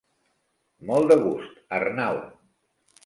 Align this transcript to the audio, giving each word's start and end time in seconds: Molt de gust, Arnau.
Molt 0.91 1.13
de 1.13 1.19
gust, 1.25 1.61
Arnau. 1.81 2.21